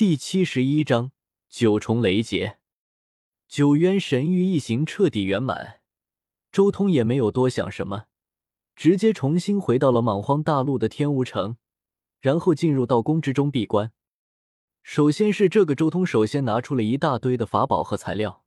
[0.00, 1.12] 第七十一章
[1.50, 2.56] 九重雷劫，
[3.46, 5.82] 九渊神域一行彻底圆满。
[6.50, 8.06] 周通也没有多想什么，
[8.74, 11.58] 直接重新回到了莽荒大陆的天无城，
[12.18, 13.92] 然后进入道宫之中闭关。
[14.82, 18.42] 首先是这个周通，首先拿出了一大堆的法宝和材料，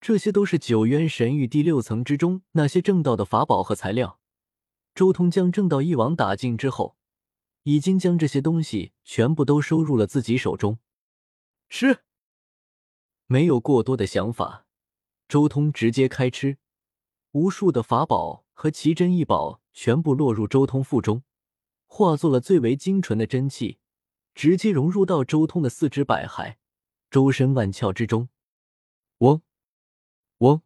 [0.00, 4.18] 这些都是九渊神域第六层之中那些正道的法宝和材料。
[4.96, 6.96] 周通将正道一网打尽之后。
[7.66, 10.78] 已经将这些东西全部都收入了自己手中，
[11.68, 12.04] 吃。
[13.26, 14.68] 没有过多的想法，
[15.26, 16.58] 周通直接开吃。
[17.32, 21.24] 无数的法宝和奇珍异宝全部落入周通腹中，
[21.86, 23.80] 化作了最为精纯的真气，
[24.32, 26.54] 直接融入到周通的四肢百骸、
[27.10, 28.28] 周身万窍之中。
[29.18, 29.42] 嗡，
[30.38, 30.62] 嗡，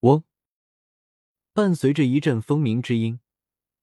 [0.00, 0.24] 嗡，
[1.52, 3.20] 伴随着一阵风鸣之音。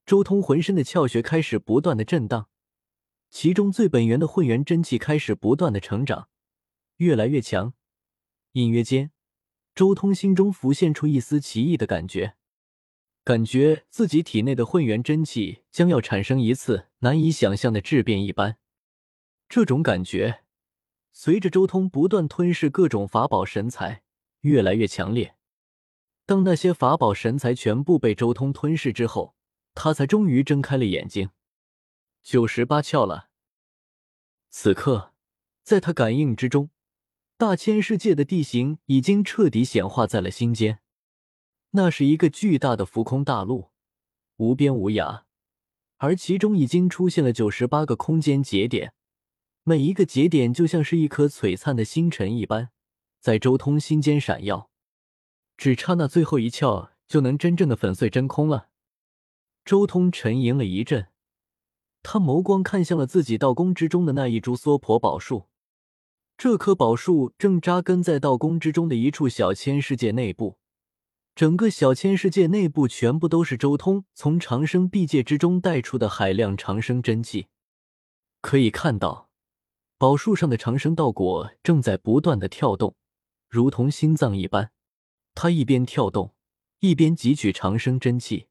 [0.05, 2.47] 周通浑身的窍穴开始不断的震荡，
[3.31, 6.29] 其中最本源的混元真气开始不断的成长，
[6.97, 7.73] 越来越强。
[8.51, 9.09] 隐约间，
[9.73, 12.35] 周通心中浮现出一丝奇异的感觉，
[13.23, 18.57] 感觉自己体内的混元真气将要产生一次难以想象的质变一般。
[19.49, 20.43] 这种感觉
[21.11, 24.03] 随着周通不断吞噬各种法宝神材，
[24.41, 25.35] 越来越强烈。
[26.27, 29.35] 当那些法宝神材全部被周通吞噬之后，
[29.75, 31.29] 他才终于睁开了眼睛，
[32.23, 33.29] 九十八窍了。
[34.49, 35.13] 此刻，
[35.63, 36.71] 在他感应之中，
[37.37, 40.79] 大千世界的地形已经彻底显化在了心间。
[41.71, 43.69] 那是一个巨大的浮空大陆，
[44.37, 45.23] 无边无涯，
[45.97, 48.93] 而其中已经出现了九十八个空间节点，
[49.63, 52.69] 每一个节点就像是一颗璀璨的星辰一般，
[53.19, 54.71] 在周通心间闪耀。
[55.57, 58.69] 只差那最后一窍，就能真正的粉碎真空了。
[59.65, 61.07] 周通沉吟了一阵，
[62.03, 65.47] 他眸光看向了自己道宫之中的那一株娑婆宝树。
[66.37, 70.59] 这棵宝树正扎根在道宫之中的一处小千世界内部，
[71.33, 77.47] 整个小千世界内部全部都是周通从长生地界之中带出的海量长生真气。
[78.41, 79.31] 可以看到，
[79.97, 82.95] 宝树上的长生道果正在不断的跳动，
[83.49, 84.71] 如同心脏一般。
[85.33, 86.35] 他一边跳动，
[86.81, 88.47] 一边汲取长生真气。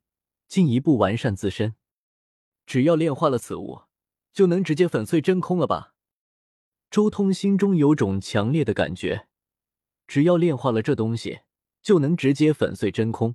[0.46, 1.74] 进一步完善自身，
[2.66, 3.82] 只要炼化了此物，
[4.32, 5.94] 就能直接粉碎真空了吧？
[6.90, 9.26] 周通心中有种强烈的感觉，
[10.06, 11.40] 只要炼化了这东西，
[11.82, 13.34] 就能直接粉碎真空。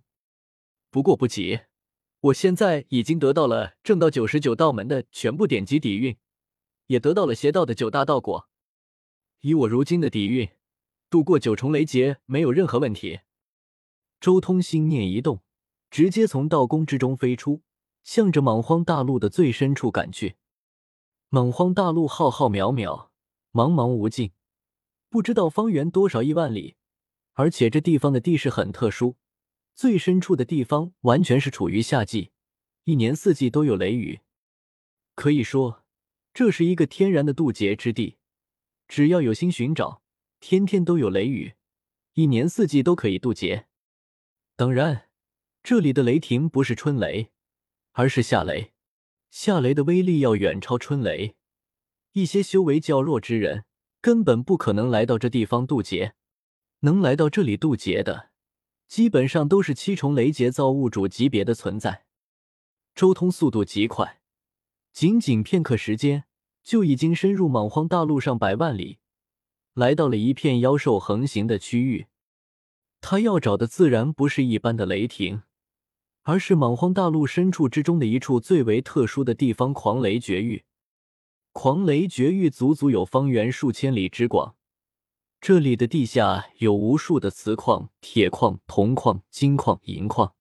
[0.90, 1.62] 不过不急，
[2.22, 6.18] 我现在已经得到了正道九十九道门的全部典籍底蕴，
[6.88, 8.50] 也得到了邪道的九大道果。
[9.41, 10.50] 以我如今的底蕴，
[11.09, 13.20] 度过九重雷劫没有任何问题。
[14.20, 15.41] 周通心念一动。
[15.91, 17.61] 直接从道宫之中飞出，
[18.03, 20.35] 向着莽荒大陆的最深处赶去。
[21.29, 23.09] 莽荒大陆浩浩渺渺，
[23.51, 24.31] 茫茫无尽，
[25.09, 26.75] 不知道方圆多少亿万里。
[27.33, 29.16] 而且这地方的地势很特殊，
[29.73, 32.31] 最深处的地方完全是处于夏季，
[32.83, 34.19] 一年四季都有雷雨。
[35.16, 35.83] 可以说，
[36.33, 38.17] 这是一个天然的渡劫之地。
[38.88, 40.01] 只要有心寻找，
[40.39, 41.53] 天天都有雷雨，
[42.13, 43.67] 一年四季都可以渡劫。
[44.55, 45.09] 当然。
[45.62, 47.31] 这里的雷霆不是春雷，
[47.92, 48.72] 而是夏雷。
[49.30, 51.36] 夏雷的威力要远超春雷，
[52.14, 53.66] 一些修为较弱之人
[54.02, 56.16] 根本不可能来到这地方渡劫。
[56.80, 58.30] 能来到这里渡劫的，
[58.88, 62.06] 基本上都是七重雷劫造物主级别的存在。
[62.96, 64.22] 周通速度极快，
[64.91, 66.24] 仅仅片刻时间
[66.64, 69.00] 就已经深入莽荒大陆上百万里，
[69.74, 72.08] 来到了一片妖兽横行的区域。
[73.02, 75.44] 他要找的自然不是一般的雷霆。
[76.29, 80.63] 而是莽荒大陆深处之中的一处最为特殊的地方——狂雷绝域。
[81.53, 84.56] 狂雷绝域足足有方圆数千里之广，
[85.41, 90.35] 这里的地下有无数的磁矿、铁矿、铜矿、金矿、银矿，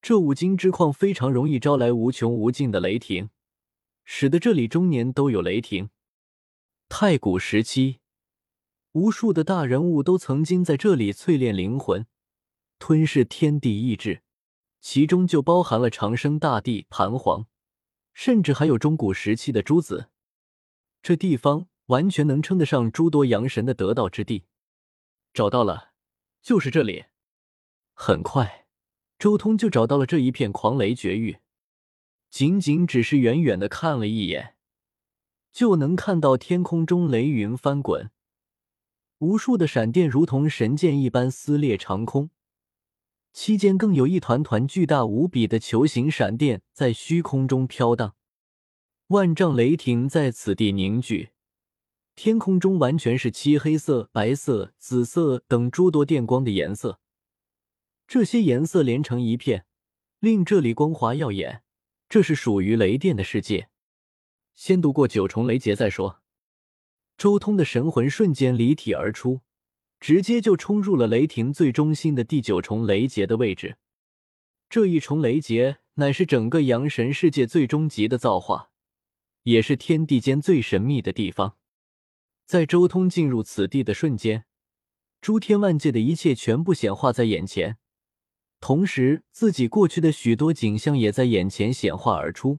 [0.00, 3.28] 这五金之矿非常容易招来无穷无尽的雷霆，
[4.06, 5.90] 使得这里终年都有雷霆。
[6.88, 7.98] 太古时期，
[8.92, 12.06] 无数的大人物都曾经在这里淬炼灵魂，
[12.78, 14.22] 吞噬天地意志。
[14.88, 17.48] 其中就包含了长生大帝、盘黄，
[18.14, 20.10] 甚至还有中古时期的诸子。
[21.02, 24.44] 这地方完全能称得上诸多阳神的得道之地。
[25.34, 25.90] 找到了，
[26.40, 27.06] 就是这里。
[27.94, 28.68] 很快，
[29.18, 31.38] 周通就找到了这一片狂雷绝域。
[32.30, 34.54] 仅仅只是远远的看了一眼，
[35.50, 38.12] 就能看到天空中雷云翻滚，
[39.18, 42.30] 无数的闪电如同神剑一般撕裂长空。
[43.36, 48.16] 期间更有一团团巨大无比的球形闪电在虚空中飘荡，
[49.08, 51.32] 万丈雷霆在此地凝聚，
[52.14, 56.98] 天空中完全是漆黑色、白色、紫色等诸多电光的颜色，
[58.08, 59.66] 这些颜色连成一片，
[60.18, 61.62] 令这里光华耀眼。
[62.08, 63.68] 这是属于雷电的世界。
[64.54, 66.22] 先度过九重雷劫再说。
[67.18, 69.42] 周通的神魂瞬间离体而出，
[70.00, 73.76] 直接就冲入了雷霆最中心的第九重雷劫的位置。
[74.68, 78.70] 这一重雷劫乃是整个阳神世界最终极的造化，
[79.44, 81.56] 也是天地间最神秘的地方。
[82.44, 84.44] 在周通进入此地的瞬间，
[85.20, 87.78] 诸天万界的一切全部显化在眼前，
[88.60, 92.58] 同时自己过去的许多景象也在眼前显化而出。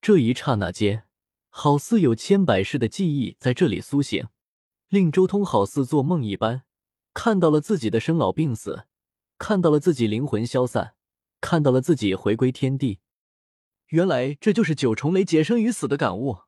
[0.00, 1.04] 这一刹那间，
[1.48, 4.26] 好似有千百世的记忆在这里苏醒，
[4.94, 6.62] 令周通好似做梦一般，
[7.12, 8.84] 看到了自己的生老病死，
[9.38, 10.94] 看到了自己灵魂消散，
[11.40, 13.00] 看到了自己回归天地。
[13.88, 16.42] 原来这就是九重雷劫生与死的感悟。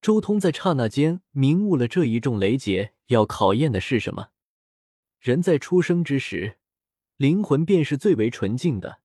[0.00, 4.28] 周通在刹那间明悟了这一众雷劫要考验的是什么。
[5.18, 6.58] 人在出生之时，
[7.16, 9.00] 灵魂便是最为纯净的，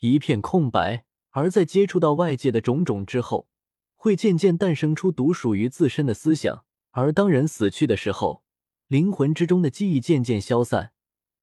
[0.00, 3.48] 一片空白；而在接触到外界的种种之后，
[3.94, 6.64] 会渐渐诞生出独属于自身的思想。
[6.92, 8.42] 而当人死去的时候，
[8.88, 10.92] 灵魂之中的记忆渐渐消散，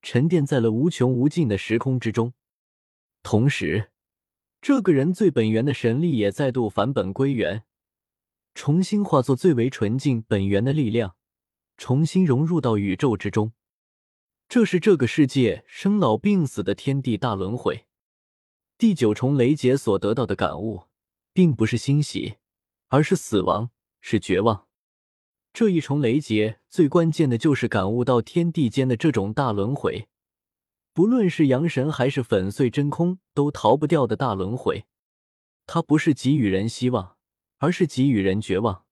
[0.01, 2.33] 沉淀在了无穷无尽的时空之中。
[3.23, 3.91] 同时，
[4.61, 7.63] 这个人最本源的神力也再度返本归元。
[8.53, 11.15] 重新化作最为纯净本源的力量，
[11.77, 13.53] 重新融入到宇宙之中。
[14.49, 17.85] 这是这个世界生老病死的天地大轮回。
[18.77, 20.83] 第九重雷劫所得到的感悟，
[21.33, 22.37] 并不是欣喜，
[22.87, 23.71] 而是死亡，
[24.01, 24.66] 是绝望。
[25.57, 30.07] 这一重雷劫最关键的就是感悟到天地间的这种大轮回，
[30.93, 34.85] 不论是阳神还是粉碎真空，都逃不掉的大轮回。
[35.65, 37.17] 它不是给予人希望。
[37.57, 38.85] 而是给予人绝望，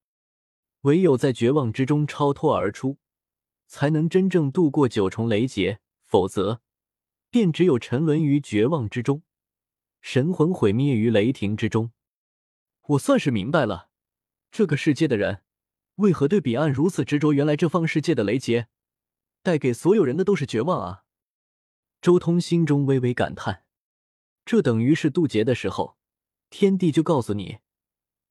[0.82, 2.98] 唯有在绝望之中超脱而出，
[3.68, 6.62] 才能真正度过九重雷劫，否则，
[7.30, 9.22] 便只有沉沦于绝望之中，
[10.02, 11.92] 神魂毁灭于雷霆之中。
[12.88, 13.90] 我算是明白了，
[14.50, 15.44] 这个世界的人
[15.96, 17.34] 为何对彼岸如此执着。
[17.34, 18.68] 原来这方世界的雷劫，
[19.42, 21.04] 带给所有人的都是绝望啊！
[22.02, 23.64] 周通心中微微感叹，
[24.46, 25.98] 这等于是渡劫的时候，
[26.50, 27.60] 天帝就告诉你。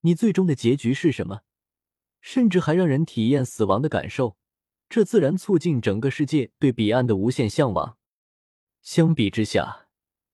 [0.00, 1.40] 你最终的结局是什么？
[2.20, 4.37] 甚至还让人体验死亡的感受，
[4.88, 7.99] 这自然促进整个世界对彼岸的无限向往。
[8.82, 9.88] 相比之下，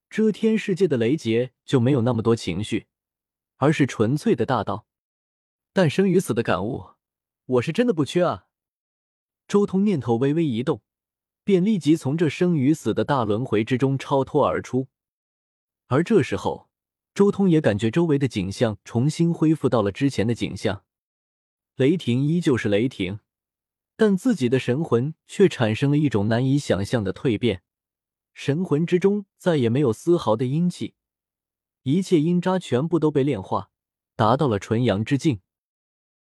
[0.09, 2.87] 遮天世界的雷劫就没有那么多情绪，
[3.57, 4.85] 而是纯粹的大道。
[5.73, 6.91] 但生与死的感悟，
[7.51, 8.45] 我是真的不缺啊！
[9.45, 10.81] 周通念头微微一动，
[11.43, 14.87] 便立即从这生与死的大轮回之中超脱而出。
[15.87, 16.69] 而这时候。
[17.13, 20.85] 周通也感觉周围的景象重新恢复到了之前的景象，
[21.75, 23.19] 雷霆依旧是雷霆，
[23.97, 27.63] 但自己的神魂却产生了一种难以想象的蜕变，
[28.33, 30.95] 神魂之中再也没有丝毫的阴气，
[31.83, 33.71] 一切阴渣全部都被炼化，
[34.15, 35.41] 达到了纯阳之境。